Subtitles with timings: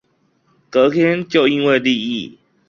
[0.71, 2.39] 隔天就因為利益